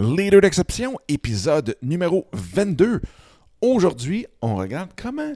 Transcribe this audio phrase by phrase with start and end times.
[0.00, 3.02] Leader d'exception, épisode numéro 22.
[3.60, 5.34] Aujourd'hui, on regarde comment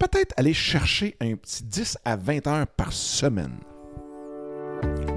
[0.00, 3.60] peut-être aller chercher un petit 10 à 20 heures par semaine.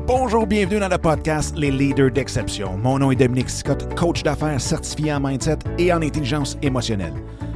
[0.05, 2.77] Bonjour, bienvenue dans le podcast Les Leaders d'exception.
[2.77, 7.15] Mon nom est Dominique Scott, coach d'affaires certifié en mindset et en intelligence émotionnelle.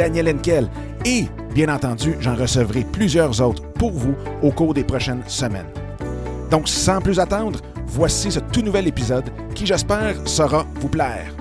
[0.00, 0.66] Daniel Henkel
[1.04, 5.66] et, bien entendu, j'en recevrai plusieurs autres pour vous au cours des prochaines semaines.
[6.50, 11.34] Donc, sans plus attendre, voici ce tout nouvel épisode qui, j'espère, saura vous plaire.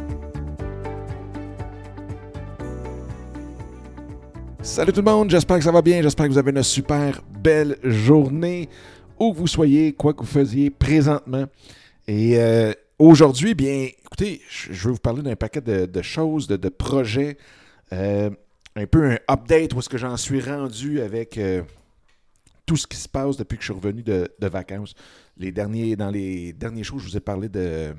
[4.62, 7.22] Salut tout le monde, j'espère que ça va bien, j'espère que vous avez une super
[7.42, 8.68] belle journée,
[9.18, 11.46] où vous soyez, quoi que vous faisiez présentement.
[12.10, 17.38] Et euh, aujourd'hui, bien, écoutez, je veux vous parler d'un paquet de, choses, de, projets,
[17.94, 18.30] euh,
[18.76, 21.64] un peu un update où est-ce que j'en suis rendu avec euh,
[22.66, 24.94] tout ce qui se passe depuis que je suis revenu de, vacances.
[25.38, 27.94] Les derniers, dans les derniers shows, je vous ai parlé de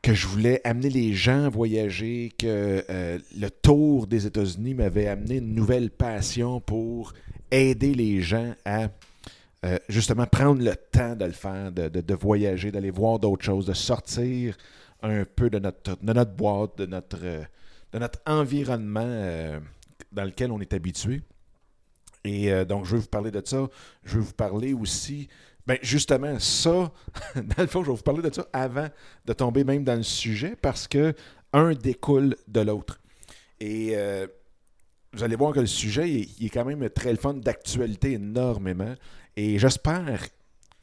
[0.00, 5.06] que je voulais amener les gens à voyager, que euh, le tour des États-Unis m'avait
[5.08, 7.14] amené une nouvelle passion pour
[7.50, 8.88] aider les gens à
[9.64, 13.72] euh, justement prendre le temps de le faire, de, voyager, d'aller voir d'autres choses, de
[13.72, 14.58] sortir
[15.02, 17.18] un peu de notre, de notre boîte, de notre,
[17.94, 19.58] de notre environnement euh,
[20.12, 21.22] dans lequel on est habitué.
[22.26, 23.68] Et donc, je vais vous parler de ça.
[24.02, 25.28] Je vais vous parler aussi
[25.66, 26.92] Bien, justement, ça,
[27.34, 28.88] dans le fond, je vais vous parler de ça avant
[29.24, 31.14] de tomber même dans le sujet parce que
[31.54, 33.00] un découle de l'autre.
[33.60, 34.26] Et euh,
[35.14, 38.94] vous allez voir que le sujet il, est quand même très le fun d'actualité énormément.
[39.36, 40.26] Et j'espère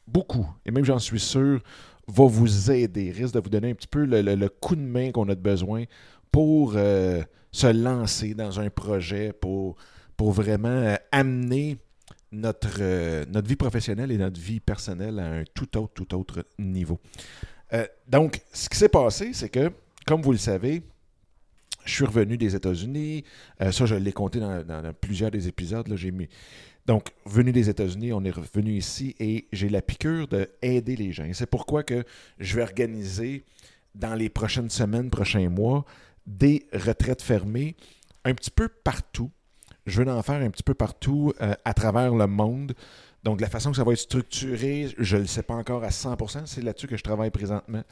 [0.07, 1.61] beaucoup, et même j'en suis sûr,
[2.07, 5.29] va vous aider, risque de vous donner un petit peu le, coup de main qu'on
[5.29, 5.83] a besoin
[6.31, 7.21] pour euh,
[7.51, 9.75] se lancer dans un projet, pour,
[10.15, 11.77] pour vraiment euh, amener
[12.31, 16.45] notre, euh, notre vie professionnelle et notre vie personnelle à un tout autre, tout autre
[16.57, 16.99] niveau.
[18.05, 19.71] Donc, ce qui s'est passé, c'est que,
[20.05, 20.83] comme vous le savez,
[21.85, 23.23] je suis revenu des États-Unis.
[23.71, 25.87] Ça, je l'ai compté dans, plusieurs des épisodes.
[25.87, 26.27] Là, mis...
[26.85, 31.25] Donc, venu des États-Unis, on est revenu ici et j'ai la piqûre d'aider les gens.
[31.31, 32.03] c'est pourquoi que
[32.39, 33.45] je vais organiser
[33.95, 35.85] dans les prochaines semaines, prochains mois,
[36.25, 37.75] des retraites fermées
[38.23, 39.31] un petit peu partout
[39.85, 42.73] je veux en faire un petit peu partout euh, à travers le monde.
[43.23, 45.89] Donc, la façon que ça va être structuré, je ne le sais pas encore à
[45.89, 46.45] 100%.
[46.45, 47.83] C'est là-dessus que je travaille présentement.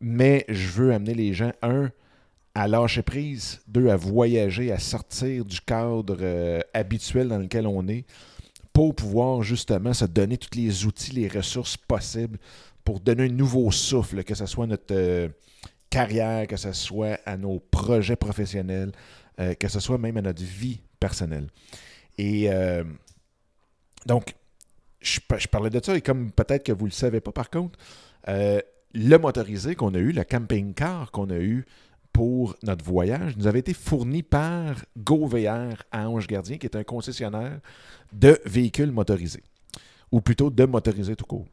[0.00, 1.90] Mais je veux amener les gens, un,
[2.54, 7.88] à lâcher prise, deux, à voyager, à sortir du cadre euh, habituel dans lequel on
[7.88, 8.04] est
[8.72, 12.38] pour pouvoir justement se donner tous les outils, les ressources possibles
[12.84, 15.28] pour donner un nouveau souffle, que ce soit notre euh,
[15.94, 18.92] carrière, que ce soit à nos projets professionnels,
[19.36, 21.48] que ce soit même à notre vie personnel.
[22.18, 22.84] Et euh,
[24.06, 24.34] donc,
[25.00, 27.78] je, parlais de ça, et comme peut-être que vous ne le savez pas par contre,
[28.28, 28.60] euh,
[28.94, 31.66] le motorisé qu'on a eu, le camping-car qu'on a eu
[32.12, 36.84] pour notre voyage, nous avait été fourni par GoVR à Ange Gardien, qui est un
[36.84, 37.60] concessionnaire
[38.12, 39.42] de véhicules motorisés,
[40.12, 41.46] ou plutôt de motorisés tout court.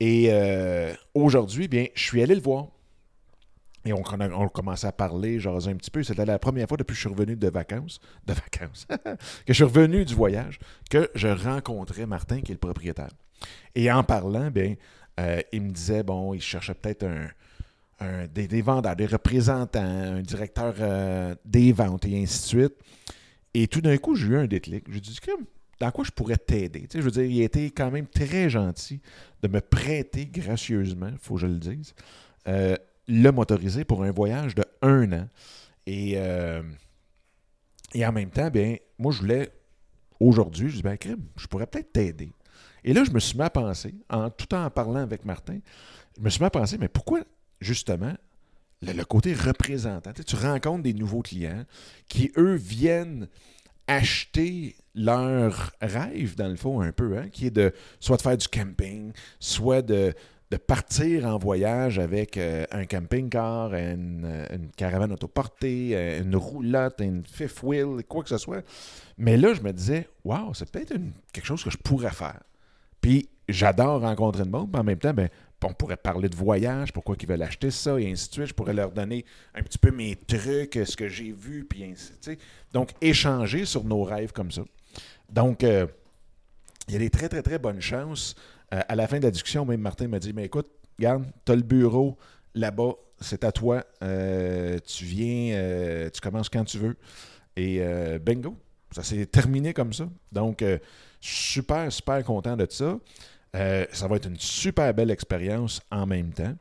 [0.00, 2.66] Et euh, aujourd'hui, bien, je suis allé le voir.
[3.84, 4.02] Et on,
[4.34, 6.02] on, commençait à parler, genre un petit peu.
[6.02, 9.16] C'était la première fois depuis que je suis revenu de vacances, de vacances, que
[9.48, 10.58] je suis revenu du voyage,
[10.90, 13.10] que je rencontrais Martin, qui est le propriétaire.
[13.74, 14.76] Et en parlant, bien,
[15.18, 20.74] euh, il me disait, bon, il cherchait peut-être un, des, vendeurs, des représentants, un directeur
[20.78, 22.74] euh, des ventes et ainsi de suite.
[23.54, 24.84] Et tout d'un coup, j'ai eu un déclic.
[24.86, 25.18] Je lui ai dit,
[25.82, 26.86] dans quoi je pourrais t'aider?
[26.92, 29.00] je veux dire, il a été quand même très gentil
[29.42, 31.92] de me prêter gracieusement, il faut que je le dise,
[32.46, 32.76] euh,
[33.08, 35.28] le motoriser pour un voyage de un an.
[35.86, 36.62] Et, euh,
[37.96, 39.52] en même temps, bien, moi, je voulais,
[40.20, 40.96] aujourd'hui, je dis, ben,
[41.36, 42.32] je pourrais peut-être t'aider.
[42.84, 45.58] Et là, je me suis mis à penser, en tout en parlant avec Martin,
[46.16, 47.20] je me suis mis à penser, mais pourquoi,
[47.60, 48.14] justement,
[48.82, 51.64] le, côté représentant, tu, rencontres des nouveaux clients
[52.08, 53.28] qui, eux, viennent
[53.86, 58.36] acheter leur rêve, dans le fond, un peu, hein, qui est de soit de faire
[58.36, 60.14] du camping, soit de,
[60.52, 67.24] de partir en voyage avec euh, un camping-car, une, caravane autoportée, euh, une roulotte, une
[67.24, 68.62] fifth wheel, quoi que ce soit.
[69.16, 70.92] Mais là, je me disais, waouh, c'est peut-être
[71.32, 72.42] quelque chose que je pourrais faire.
[73.00, 75.30] Puis j'adore rencontrer le monde, mais en même temps, ben,
[75.64, 78.46] on pourrait parler de voyage, pourquoi ils veulent acheter ça, et ainsi de suite.
[78.48, 82.12] Je pourrais leur donner un petit peu mes trucs, ce que j'ai vu, puis ainsi
[82.12, 82.40] de suite.
[82.74, 84.64] Donc, échanger sur nos rêves comme ça.
[85.30, 85.86] Donc, euh,
[86.88, 88.34] il y a des très, très, très bonnes chances.
[88.72, 91.52] Euh, à la fin de la discussion, même Martin m'a dit, mais écoute, regarde, tu
[91.52, 92.16] as le bureau
[92.54, 93.84] là-bas, c'est à toi.
[94.02, 96.96] Euh, tu viens, tu commences quand tu veux.
[97.56, 97.82] Et
[98.18, 98.56] bingo,
[98.90, 100.08] ça s'est terminé comme ça.
[100.32, 100.64] Donc,
[101.20, 102.98] super, super content de ça.
[103.54, 106.54] Euh, ça va être une super belle expérience en même temps.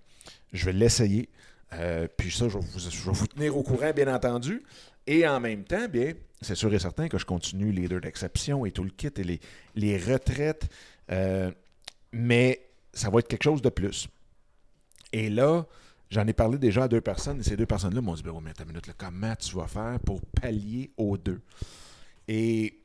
[0.53, 1.29] Je vais l'essayer.
[1.73, 4.61] Euh, puis ça, je vais, vous, tenir au courant, bien entendu.
[5.07, 8.65] Et en même temps, bien, c'est sûr et certain que je continue les deux d'exception
[8.65, 9.39] et tout le kit et
[9.75, 10.67] les, retraites.
[11.11, 11.51] Euh,
[12.11, 14.07] mais ça va être quelque chose de plus.
[15.13, 15.65] Et là,
[16.09, 18.53] j'en ai parlé déjà à deux personnes et ces deux personnes-là m'ont dit ben, mais
[18.65, 21.41] minute, comment tu vas faire pour pallier aux deux?
[22.27, 22.81] Et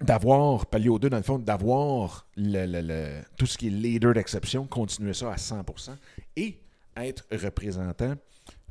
[0.00, 4.66] d'avoir, pallier aux deux, dans le fond, d'avoir le, tout ce qui est leader d'exception,
[4.66, 5.96] continuer ça à 100%
[6.36, 6.58] et
[6.96, 8.14] être représentant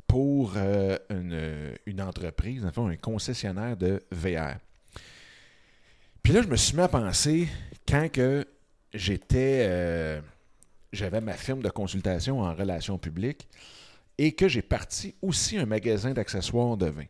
[0.06, 0.98] pour euh,
[1.86, 4.56] une, entreprise, dans le fond, un concessionnaire de VR.
[6.22, 7.48] Puis là, je me suis mis à penser,
[7.88, 8.46] quand que
[8.94, 10.20] j'étais, euh,
[10.92, 13.48] j'avais ma firme de consultation en relations publiques
[14.18, 17.06] et que j'ai parti aussi un magasin d'accessoires de vin.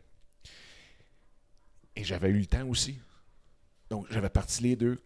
[1.97, 2.99] Et j'avais eu le temps aussi.
[3.91, 4.99] Donc, j'avais parti les deux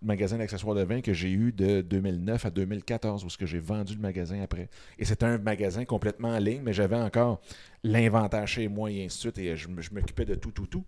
[0.00, 3.58] magasins d'accessoires de vin que j'ai eu de 2009 à 2014, où ce que j'ai
[3.58, 4.68] vendu le magasin après.
[4.98, 7.40] Et c'était un magasin complètement en ligne, mais j'avais encore
[7.82, 10.84] l'inventaire chez moi et ainsi de suite, et je, m'occupais de tout, tout, tout.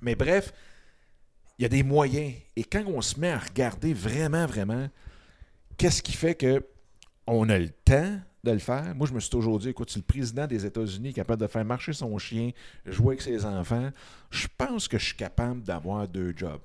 [0.00, 0.52] Mais bref,
[1.60, 2.32] il y a des moyens.
[2.56, 4.88] Et quand on se met à regarder vraiment, vraiment,
[5.76, 6.64] qu'est-ce qui fait que
[7.26, 8.94] on a le temps de le faire.
[8.94, 11.46] Moi, je me suis toujours dit, écoute, si le président des États-Unis est capable de
[11.46, 12.52] faire marcher son chien,
[12.86, 13.90] jouer avec ses enfants,
[14.30, 16.62] je pense que je suis capable d'avoir deux jobs.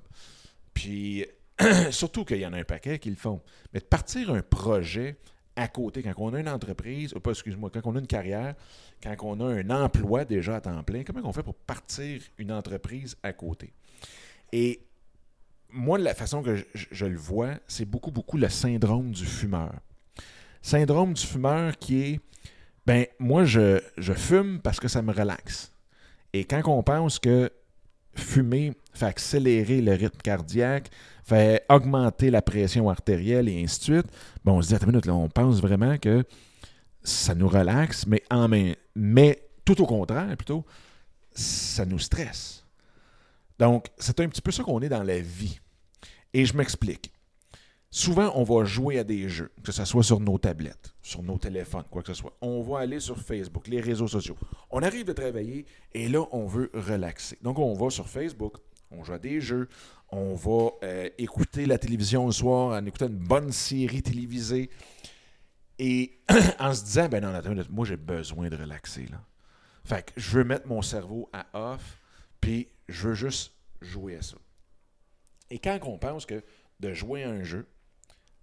[0.72, 1.26] Puis,
[1.90, 3.42] surtout qu'il y en a un paquet qui le font.
[3.74, 5.18] Mais de partir un projet
[5.56, 8.54] à côté, quand on a une entreprise, pas, excuse-moi, quand on a une carrière,
[9.02, 12.50] quand on a un emploi déjà à temps plein, comment on fait pour partir une
[12.50, 13.74] entreprise à côté?
[14.52, 14.85] Et
[15.70, 19.72] moi, la façon que je le vois, c'est beaucoup, beaucoup le syndrome du fumeur
[20.66, 22.20] syndrome du fumeur qui est
[22.86, 23.80] ben moi je,
[24.16, 25.72] fume parce que ça me relaxe.
[26.32, 27.50] Et quand on pense que
[28.14, 30.90] fumer fait accélérer le rythme cardiaque,
[31.24, 34.06] fait augmenter la pression artérielle et ainsi de suite,
[34.44, 36.24] bon, on se dit, attends une minute, là, on pense vraiment que
[37.02, 38.48] ça nous relaxe, mais, en
[38.94, 40.64] mais tout au contraire, plutôt,
[41.32, 42.64] ça nous stresse.
[43.58, 45.60] Donc, c'est un petit peu ça qu'on est dans la vie.
[46.32, 47.12] Et je m'explique
[47.96, 51.38] souvent, on va jouer à des jeux, que ce soit sur nos tablettes, sur nos
[51.38, 52.36] téléphones, quoi que ce soit.
[52.42, 54.36] On va aller sur Facebook, les réseaux sociaux.
[54.70, 55.64] On arrive de travailler
[55.94, 57.38] et là, on veut relaxer.
[57.42, 58.56] Donc, on va sur Facebook,
[58.90, 59.68] on joue à des jeux,
[60.10, 64.68] on va euh, écouter la télévision le soir, en écoutant une bonne série télévisée.
[65.78, 66.18] Et
[66.58, 69.06] en se disant, ben non, attends, moi j'ai besoin de relaxer.
[69.10, 69.22] Là.
[69.84, 71.98] Fait que je veux mettre mon cerveau à off,
[72.40, 74.36] puis je veux juste jouer à ça.
[75.50, 76.42] Et quand on pense que
[76.80, 77.66] de jouer à un jeu,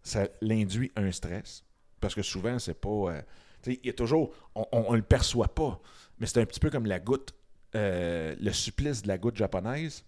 [0.04, 1.64] ça l'induit un stress.
[2.00, 2.90] Parce que souvent, c'est pas.
[2.90, 3.22] Euh,
[3.66, 4.34] il y a toujours.
[4.56, 5.80] On ne le perçoit pas.
[6.20, 7.34] Mais c'est un petit peu comme la goutte.
[7.76, 10.04] Euh, le supplice de la goutte japonaise.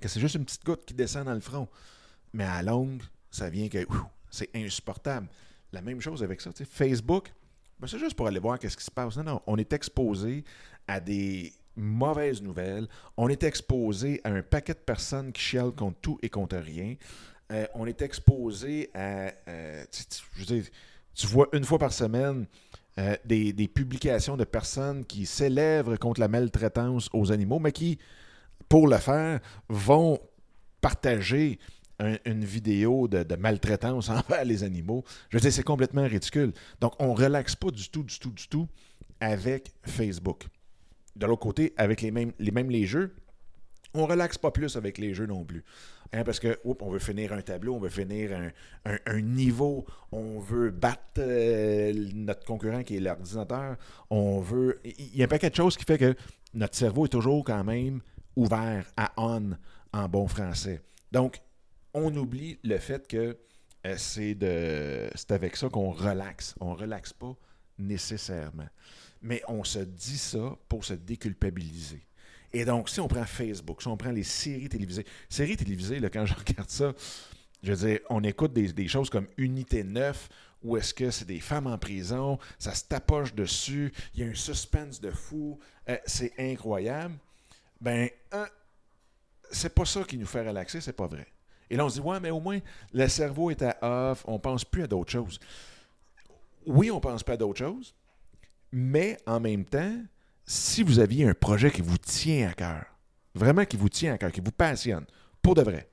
[0.00, 1.68] Que c'est juste une petite goutte qui descend dans le front.
[2.32, 3.78] Mais à longue, ça vient que.
[4.30, 5.28] C'est insupportable.
[5.72, 6.50] La même chose avec ça.
[6.64, 7.32] Facebook,
[7.78, 9.16] ben c'est juste pour aller voir qu'est-ce qui se passe.
[9.18, 9.42] Non, non.
[9.46, 10.44] On est exposé
[10.86, 12.88] à des mauvaises nouvelles.
[13.16, 16.96] On est exposé à un paquet de personnes qui chialent contre tout et contre rien.
[17.52, 19.32] Euh, on est exposé à.
[19.48, 19.84] Euh,
[21.14, 22.46] tu, vois une fois par semaine
[22.98, 27.98] euh, des, publications de personnes qui célèbrent contre la maltraitance aux animaux, mais qui,
[28.68, 30.18] pour le faire, vont
[30.80, 31.58] partager
[32.24, 35.04] une vidéo de, de, maltraitance envers les animaux.
[35.28, 36.52] Je veux dire, c'est complètement ridicule.
[36.80, 38.66] Donc, on ne relaxe pas du tout, du tout, du tout
[39.20, 40.46] avec Facebook.
[41.16, 43.14] De l'autre côté, avec les mêmes, les mêmes les jeux,
[43.94, 45.64] on relaxe pas plus avec les jeux non plus.
[46.14, 48.52] Hein, parce que, on veut finir un tableau, on veut finir
[48.84, 53.76] un, niveau, on veut battre euh, notre concurrent qui est l'ordinateur,
[54.10, 54.80] on veut.
[54.84, 56.14] Il y a un paquet de choses qui fait que
[56.52, 58.00] notre cerveau est toujours quand même
[58.36, 59.52] ouvert à on
[59.94, 60.82] en bon français.
[61.12, 61.40] Donc,
[61.94, 63.38] on oublie le fait que
[63.86, 66.54] euh, c'est de c'est avec ça qu'on relaxe.
[66.60, 67.34] On ne relaxe pas
[67.82, 68.68] nécessairement.
[69.22, 72.04] Mais on se dit ça pour se déculpabiliser.
[72.52, 76.10] Et donc, si on prend Facebook, si on prend les séries télévisées, séries télévisées, là,
[76.10, 76.92] quand je regarde ça,
[77.62, 80.28] je veux dire, on écoute des, choses comme Unité 9,
[80.64, 84.26] où est-ce que c'est des femmes en prison, ça se tapoche dessus, il y a
[84.30, 85.58] un suspense de fou,
[85.88, 87.14] euh, c'est incroyable.
[87.80, 88.08] Ben,
[89.50, 91.26] c'est pas ça qui nous fait relaxer, c'est pas vrai.
[91.70, 92.58] Et là, on se dit, ouais, mais au moins,
[92.92, 95.40] le cerveau est à off, on pense plus à d'autres choses.
[96.66, 97.94] Oui, on pense pas à d'autres choses,
[98.70, 99.96] mais en même temps,
[100.44, 102.84] si vous aviez un projet qui vous tient à cœur,
[103.34, 105.04] vraiment qui vous tient à cœur, qui vous passionne,
[105.40, 105.90] pour de vrai,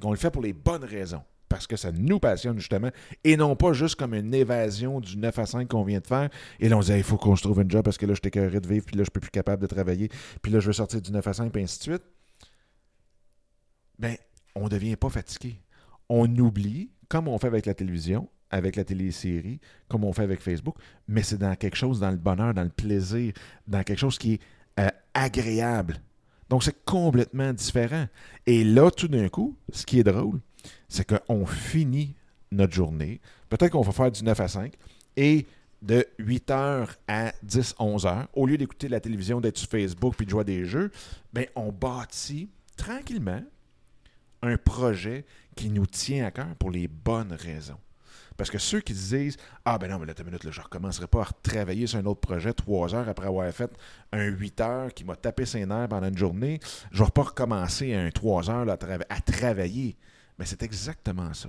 [0.00, 2.90] qu'on le fait pour les bonnes raisons, parce que ça nous passionne justement,
[3.22, 6.28] et non pas juste comme une évasion du 9 à 5 qu'on vient de faire.
[6.58, 8.20] Et là, on dit, il faut qu'on se trouve un job parce que là, je
[8.20, 10.08] suis de vivre, puis là, je ne suis plus capable de travailler,
[10.42, 12.02] puis là, je veux sortir du 9 à 5, puis ainsi de suite.
[13.98, 14.16] Ben,
[14.56, 15.60] on ne devient pas fatigué.
[16.08, 20.40] On oublie, comme on fait avec la télévision, avec la télésérie, comme on fait avec
[20.40, 20.76] Facebook,
[21.08, 23.32] mais c'est dans quelque chose, dans le bonheur, dans le plaisir,
[23.66, 24.40] dans quelque chose qui est
[24.80, 26.00] euh, agréable.
[26.48, 28.06] Donc, c'est complètement différent.
[28.46, 30.40] Et là, tout d'un coup, ce qui est drôle,
[30.88, 32.14] c'est qu'on finit
[32.52, 33.20] notre journée.
[33.48, 34.74] Peut-être qu'on va faire du 9 à 5
[35.16, 35.46] et
[35.82, 40.14] de 8 h à 10, 11 h, au lieu d'écouter la télévision, d'être sur Facebook
[40.16, 40.90] puis de jouer à des jeux,
[41.32, 43.42] ben, on bâtit tranquillement
[44.42, 45.24] un projet
[45.56, 47.78] qui nous tient à cœur pour les bonnes raisons.
[48.36, 50.64] Parce que ceux qui disent Ah, ben non, mais là, une minute, là, je ne
[50.64, 53.70] recommencerai pas à travailler sur un autre projet trois heures après avoir fait
[54.12, 56.60] un 8 heures qui m'a tapé ses nerfs pendant une journée,
[56.90, 59.96] je ne vais pas recommencer un 3 heures à, travailler.
[60.38, 61.48] Mais c'est exactement ça.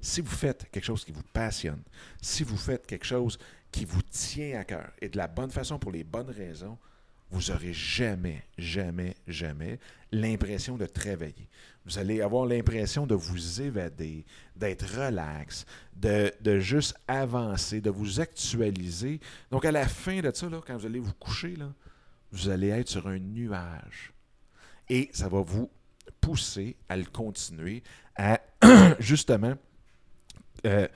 [0.00, 1.82] Si vous faites quelque chose qui vous passionne,
[2.22, 3.38] si vous faites quelque chose
[3.70, 6.78] qui vous tient à cœur et de la bonne façon pour les bonnes raisons,
[7.30, 9.78] vous n'aurez jamais, jamais, jamais
[10.10, 11.48] l'impression de travailler.
[11.84, 14.24] Vous allez avoir l'impression de vous évader,
[14.56, 19.20] d'être relax, de, juste avancer, de vous actualiser.
[19.50, 21.72] Donc, à la fin de ça, là, quand vous allez vous coucher, là,
[22.32, 24.12] vous allez être sur un nuage.
[24.88, 25.70] Et ça va vous
[26.20, 27.82] pousser à le continuer,
[28.16, 28.40] à
[28.98, 29.54] justement
[30.66, 30.88] euh,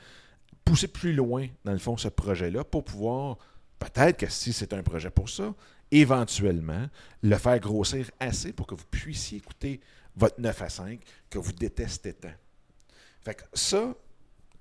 [0.65, 3.39] pousser plus loin, dans le fond, ce projet-là pour pouvoir,
[3.79, 5.55] peut-être que si c'est un projet pour ça,
[5.93, 6.87] éventuellement
[7.23, 9.81] le faire grossir assez pour que vous puissiez écouter
[10.17, 12.33] votre 9 à 5 que vous détestez tant.
[13.21, 13.95] Fait que ça,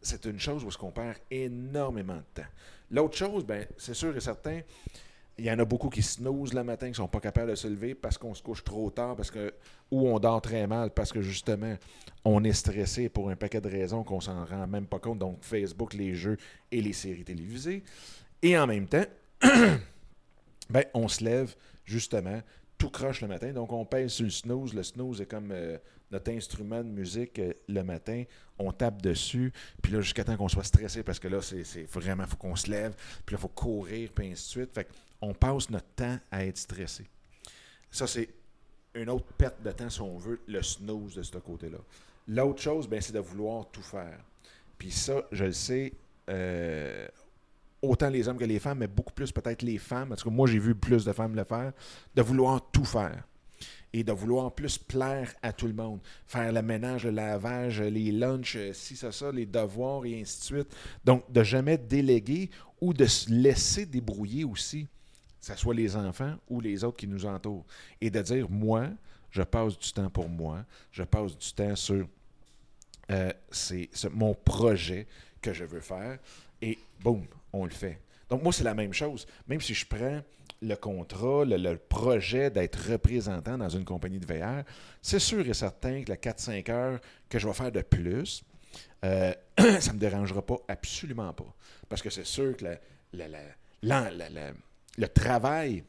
[0.02, 2.50] c'est une chose où on perd énormément de temps.
[2.92, 4.62] L'autre chose, ben, c'est sûr et certain,
[5.38, 7.56] il y en a beaucoup qui snoozent le matin, qui ne sont pas capables de
[7.56, 9.54] se lever parce qu'on se couche trop tard, parce que
[9.90, 11.76] ou on dort très mal, parce que justement,
[12.26, 15.40] on est stressé pour un paquet de raisons qu'on s'en rend même pas compte, donc
[15.42, 16.38] Facebook, les jeux
[16.72, 17.84] et les séries télévisées.
[18.42, 19.06] Et en même temps,
[20.70, 22.42] ben, on se lève justement
[22.78, 23.52] tout croche le matin.
[23.54, 24.74] Donc, on pèse sur le snooze.
[24.74, 25.78] Le snooze est comme euh,
[26.10, 28.24] notre instrument de musique euh, le matin.
[28.58, 29.54] On tape dessus.
[29.82, 32.70] Puis là, jusqu'à temps qu'on soit stressé, parce que là, c'est vraiment, faut qu'on se
[32.70, 32.96] lève.
[33.26, 34.74] Puis là, il faut courir, puis ainsi de suite.
[34.74, 34.88] Fait
[35.22, 37.08] on passe notre temps à être stressé.
[37.92, 38.30] Ça, c'est
[38.96, 41.78] une autre perte de temps, si on veut, le snooze de ce côté-là.
[42.28, 44.20] L'autre chose, ben, c'est de vouloir tout faire.
[44.78, 45.94] Puis ça, je le sais,
[46.30, 47.08] euh,
[47.82, 50.48] autant les hommes que les femmes, mais beaucoup plus peut-être les femmes, parce que moi
[50.48, 51.74] j'ai vu plus de femmes le faire,
[52.16, 53.24] de vouloir tout faire.
[53.94, 56.00] Et de vouloir en plus plaire à tout le monde.
[56.26, 60.44] Faire le ménage, le lavage, les lunchs, si ça, ça, les devoirs et ainsi de
[60.46, 60.76] suite.
[61.04, 64.88] Donc, de jamais déléguer ou de se laisser débrouiller aussi,
[65.42, 67.66] que ce soit les enfants ou les autres qui nous entourent.
[68.00, 68.88] Et de dire, moi,
[69.30, 72.08] je passe du temps pour moi, je passe du temps sur
[73.10, 73.32] euh,
[74.14, 75.06] mon projet
[75.42, 76.20] que je veux faire.
[76.62, 78.00] Et boum, on le fait.
[78.30, 79.28] Donc, moi, c'est la même chose.
[79.48, 80.22] Même si je prends
[80.62, 84.64] le contrat, le, projet d'être représentant dans une compagnie de VR,
[85.02, 88.44] c'est sûr et certain que la 4-5 heures que je vais faire de plus,
[89.04, 91.54] euh, ça ne me dérangera pas, absolument pas.
[91.90, 92.66] Parce que c'est sûr que
[94.98, 95.84] le travail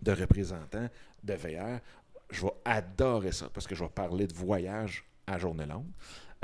[0.00, 0.88] de représentant
[1.22, 1.80] de VR,
[2.30, 5.86] je vais adorer ça parce que je vais parler de voyage à journée longue.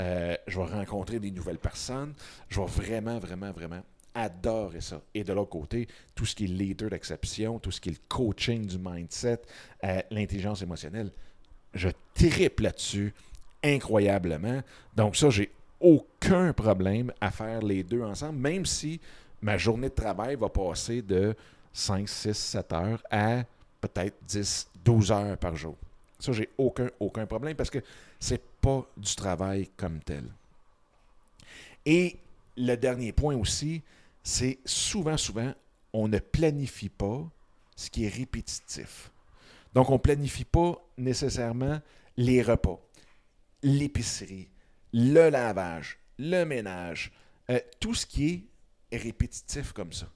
[0.00, 2.14] Euh, je vais rencontrer des nouvelles personnes.
[2.48, 3.82] Je vais vraiment, vraiment, vraiment
[4.14, 5.00] adorer ça.
[5.14, 7.98] Et de l'autre côté, tout ce qui est leader d'exception, tout ce qui est le
[8.08, 9.40] coaching du mindset,
[9.84, 11.10] euh, l'intelligence émotionnelle,
[11.74, 13.14] je triple là-dessus
[13.62, 14.60] incroyablement.
[14.94, 15.50] Donc ça, j'ai
[15.80, 19.00] aucun problème à faire les deux ensemble, même si
[19.40, 21.34] ma journée de travail va passer de
[21.72, 23.44] 5, 6, 7 heures à
[23.80, 25.76] peut-être 10, 12 heures par jour.
[26.18, 27.78] Ça, j'ai aucun, aucun problème parce que
[28.18, 30.24] c'est pas du travail comme tel.
[31.86, 32.18] Et
[32.56, 33.82] le dernier point aussi,
[34.22, 35.52] c'est souvent, souvent,
[35.92, 37.28] on ne planifie pas
[37.76, 39.10] ce qui est répétitif.
[39.72, 41.80] Donc, on ne planifie pas nécessairement
[42.16, 42.80] les repas,
[43.62, 44.48] l'épicerie,
[44.92, 47.12] le lavage, le ménage,
[47.50, 48.48] euh, tout ce qui
[48.90, 50.08] est répétitif comme ça.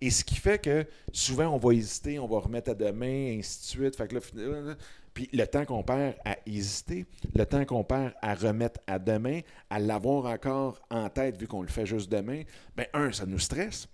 [0.00, 3.60] Et ce qui fait que souvent, on va hésiter, on va remettre à demain, ainsi
[3.60, 3.96] de suite.
[3.96, 4.76] Fait que là,
[5.18, 9.40] puis le temps qu'on perd à hésiter, le temps qu'on perd à remettre à demain,
[9.68, 12.42] à l'avoir encore en tête vu qu'on le fait juste demain,
[12.76, 13.88] bien, un, ça nous stresse.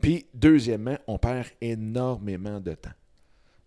[0.00, 2.92] Puis, deuxièmement, on perd énormément de temps.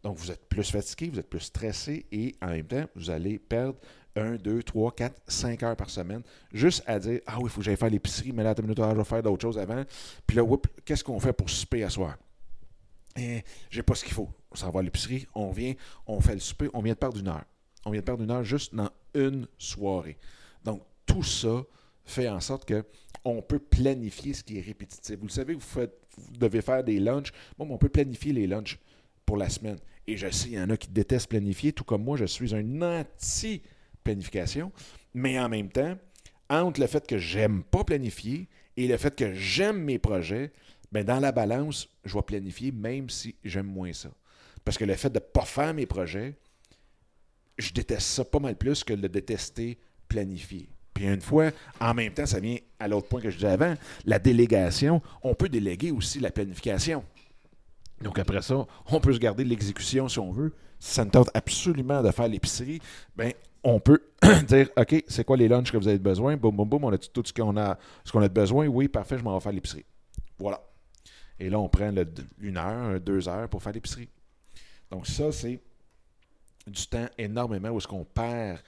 [0.02, 3.38] Donc, vous êtes plus fatigué, vous êtes plus stressé et en même temps, vous allez
[3.38, 3.80] perdre
[4.16, 7.60] 1, 2, 3, 4, 5 heures par semaine, juste à dire Ah oui, il faut
[7.60, 9.84] que j'aille faire l'épicerie, mais là, une minute, je vais faire d'autres choses avant.
[10.28, 10.44] Puis là,
[10.86, 12.18] qu'est-ce qu'on fait pour souper à soir?
[13.16, 14.30] Eh, j'ai pas ce qu'il faut.
[14.52, 15.74] On s'en va à l'épicerie, on vient,
[16.08, 17.44] on fait le souper, on vient de perdre une heure.
[17.86, 20.18] On vient de perdre une heure juste dans une soirée.
[20.64, 21.64] Donc, tout ça
[22.06, 22.84] fait en sorte que
[23.26, 25.18] on peut planifier ce qui est répétitif.
[25.18, 27.32] Vous le savez, vous, faites, vous devez faire des lunchs.
[27.58, 28.80] Bon, on peut planifier les lunchs
[29.26, 29.78] pour la semaine.
[30.08, 32.54] Et je sais, il y en a qui détestent planifier, tout comme moi, je suis
[32.54, 32.82] un
[34.04, 34.72] anti-planification.
[35.14, 35.98] Mais en même temps,
[36.50, 40.52] entre le fait que j'aime pas planifier et le fait que j'aime mes projets,
[40.92, 44.10] bien, dans la balance, je vais planifier même si j'aime moins ça.
[44.66, 46.36] Parce que le fait de ne pas faire mes projets,
[47.58, 50.70] je déteste ça pas mal plus que de détester planifier.
[50.94, 53.76] Puis une fois, en même temps, ça vient à l'autre point que je disais avant,
[54.06, 55.02] la délégation.
[55.24, 57.04] On peut déléguer aussi la planification.
[58.02, 60.54] Donc après ça, on peut se garder l'exécution si on veut.
[60.80, 62.80] Si ça ne tente absolument de faire l'épicerie,
[63.16, 64.02] ben on peut
[64.48, 66.38] dire OK, c'est quoi les lunchs que vous avez besoin?
[66.38, 68.68] Boum, boum, boum, on a tout ce qu'on a, ce qu'on a besoin.
[68.68, 69.86] Oui, parfait, je m'en vais faire l'épicerie.
[70.38, 70.62] Voilà.
[71.40, 71.92] Et là, on prend
[72.42, 74.10] une heure, deux heures pour faire l'épicerie.
[74.92, 75.60] Donc ça, c'est
[76.68, 78.60] du temps énormément où est-ce qu'on perd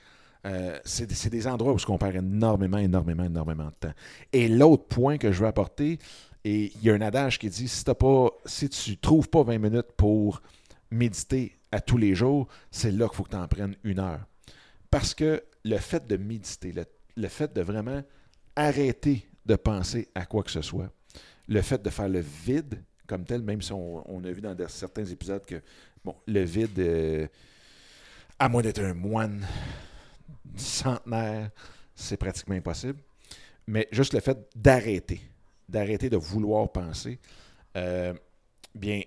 [0.46, 3.94] euh, c'est des endroits où on perd énormément, énormément, énormément de temps.
[4.32, 5.98] Et l'autre point que je veux apporter,
[6.44, 9.42] et il y a un adage qui dit si, pas, si tu ne trouves pas
[9.42, 10.44] 20 minutes pour
[10.92, 14.22] méditer à tous les jours, c'est là qu'il faut que tu en prennes une heure.
[14.96, 16.74] Parce que le fait de méditer,
[17.18, 18.02] le, fait de vraiment
[18.56, 20.90] arrêter de penser à quoi que ce soit,
[21.50, 25.04] le fait de faire le vide comme tel, même si on, a vu dans certains
[25.04, 25.62] épisodes que
[26.02, 27.28] bon, le vide, euh,
[28.40, 29.46] à moins d'être un moine,
[30.56, 31.50] centenaire,
[31.94, 33.00] c'est pratiquement impossible.
[33.68, 35.20] Mais juste le fait d'arrêter,
[35.68, 37.20] d'arrêter de vouloir penser,
[37.76, 38.14] euh,
[38.74, 39.02] bien,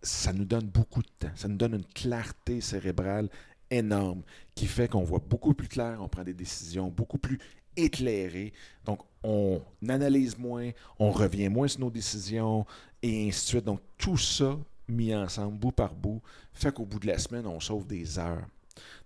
[0.00, 1.32] ça nous donne beaucoup de temps.
[1.34, 3.28] Ça nous donne une clarté cérébrale
[3.70, 4.22] énorme
[4.54, 7.38] qui fait qu'on voit beaucoup plus clair, on prend des décisions beaucoup plus
[7.76, 8.52] éclairées.
[8.84, 12.64] Donc, on analyse moins, on revient moins sur nos décisions
[13.02, 13.64] et ainsi de suite.
[13.64, 14.56] Donc, tout ça
[14.88, 18.46] mis ensemble, bout par bout, fait qu'au bout de la semaine, on sauve des heures.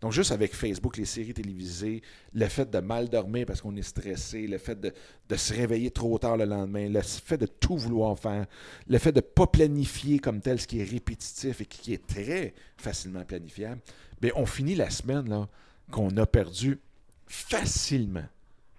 [0.01, 2.03] Donc, juste avec Facebook, les séries télévisées,
[2.33, 4.93] le fait de mal dormir parce qu'on est stressé, le fait de,
[5.37, 8.47] se réveiller trop tard le lendemain, le fait de tout vouloir faire,
[8.89, 12.07] le fait de ne pas planifier comme tel ce qui est répétitif et qui est
[12.07, 13.81] très facilement planifiable,
[14.21, 15.47] bien, on finit la semaine
[15.91, 16.79] qu'on a perdu
[17.27, 18.27] facilement,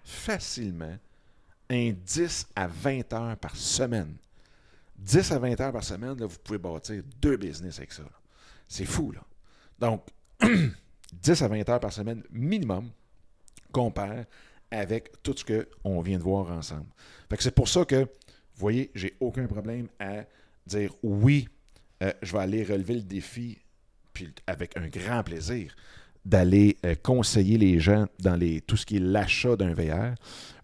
[0.04, 0.98] facilement,
[1.70, 4.16] un 10 à 20 heures par semaine.
[5.00, 8.04] 10 à 20 heures par semaine, vous pouvez bâtir deux business avec ça.
[8.68, 9.22] C'est fou, là.
[9.80, 10.04] Donc,
[11.22, 12.90] 10 à 20 heures par semaine minimum
[13.94, 14.26] perd
[14.70, 15.44] avec tout ce
[15.84, 16.86] qu'on vient de voir ensemble.
[17.40, 18.08] c'est pour ça que, vous
[18.56, 20.24] voyez, j'ai aucun problème à
[20.66, 21.48] dire oui,
[22.04, 23.58] euh, je vais aller relever le défi,
[24.14, 25.76] puis avec un grand plaisir
[26.24, 30.14] d'aller euh, conseiller les gens dans les, tout ce qui est l'achat d'un VR,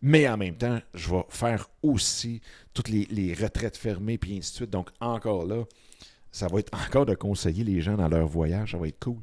[0.01, 2.41] mais en même temps, je vais faire aussi
[2.73, 4.69] toutes les, les retraites fermées, puis ainsi de suite.
[4.69, 5.63] Donc, encore là,
[6.31, 9.17] ça va être encore de conseiller les gens dans leur voyage, ça va être cool.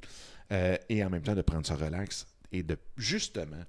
[0.53, 3.65] Euh, et en même temps de prendre ça relax et de justement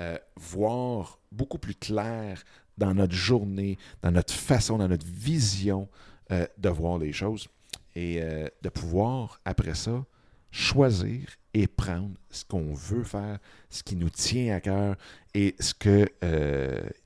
[0.00, 2.42] euh, voir beaucoup plus clair
[2.76, 5.88] dans notre journée, dans notre façon, dans notre vision
[6.32, 7.48] euh, de voir les choses
[7.94, 8.22] et
[8.62, 10.02] de pouvoir, après ça,
[10.50, 13.38] choisir et prendre ce qu'on veut faire,
[13.68, 14.96] ce qui nous tient à cœur
[15.34, 16.06] et ce qui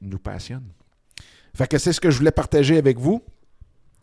[0.01, 0.69] nous passionne.
[1.57, 3.21] Fait que c'est ce que je voulais partager avec vous.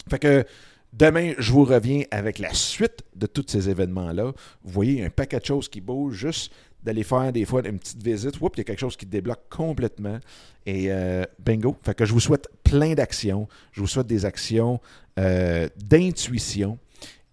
[0.09, 0.45] Fait que
[0.93, 4.25] Demain, je vous reviens avec la suite de tous ces événements-là.
[4.63, 6.53] Vous voyez, un paquet de choses qui bougent, juste
[6.83, 8.39] d'aller faire des fois une petite visite.
[8.39, 10.19] Oups, il y a quelque chose qui débloque complètement.
[10.67, 11.75] Et euh, bingo.
[11.81, 13.47] Fait que je vous souhaite plein d'actions.
[13.71, 14.79] Je vous souhaite des actions
[15.19, 16.77] euh, d'intuition.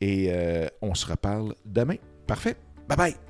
[0.01, 1.97] Et euh, on se reparle demain.
[2.27, 2.57] Parfait.
[2.89, 3.30] Bye bye.